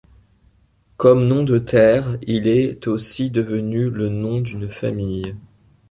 [0.97, 5.35] Comme nom de terre, il est aussi devenu le nom d'une famille.